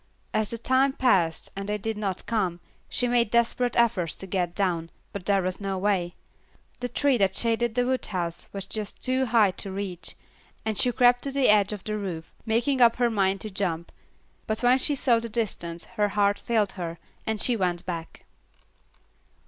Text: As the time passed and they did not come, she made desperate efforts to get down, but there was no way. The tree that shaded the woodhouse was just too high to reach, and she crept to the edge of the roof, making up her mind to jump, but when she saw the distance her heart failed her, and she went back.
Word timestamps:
As 0.33 0.49
the 0.49 0.57
time 0.57 0.93
passed 0.93 1.51
and 1.55 1.69
they 1.69 1.77
did 1.77 1.95
not 1.95 2.25
come, 2.25 2.59
she 2.89 3.07
made 3.07 3.29
desperate 3.29 3.75
efforts 3.77 4.15
to 4.15 4.25
get 4.25 4.55
down, 4.55 4.89
but 5.13 5.27
there 5.27 5.43
was 5.43 5.61
no 5.61 5.77
way. 5.77 6.15
The 6.79 6.89
tree 6.89 7.19
that 7.19 7.35
shaded 7.35 7.75
the 7.75 7.85
woodhouse 7.85 8.47
was 8.51 8.65
just 8.65 9.05
too 9.05 9.27
high 9.27 9.51
to 9.51 9.71
reach, 9.71 10.15
and 10.65 10.75
she 10.75 10.91
crept 10.91 11.21
to 11.25 11.31
the 11.31 11.49
edge 11.49 11.71
of 11.71 11.83
the 11.83 11.99
roof, 11.99 12.31
making 12.47 12.81
up 12.81 12.95
her 12.95 13.11
mind 13.11 13.41
to 13.41 13.51
jump, 13.51 13.91
but 14.47 14.63
when 14.63 14.79
she 14.79 14.95
saw 14.95 15.19
the 15.19 15.29
distance 15.29 15.83
her 15.85 16.07
heart 16.07 16.39
failed 16.39 16.71
her, 16.71 16.97
and 17.27 17.39
she 17.39 17.55
went 17.55 17.85
back. 17.85 18.25